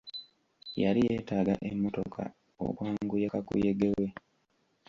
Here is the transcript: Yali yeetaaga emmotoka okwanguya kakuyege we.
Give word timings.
Yali 0.81 0.99
yeetaaga 1.07 1.53
emmotoka 1.69 2.23
okwanguya 2.65 3.27
kakuyege 3.33 3.87
we. 3.95 4.05